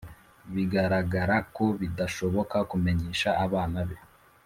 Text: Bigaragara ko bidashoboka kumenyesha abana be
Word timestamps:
Bigaragara 0.53 1.35
ko 1.55 1.65
bidashoboka 1.79 2.57
kumenyesha 2.71 3.29
abana 3.45 3.79
be 3.87 3.97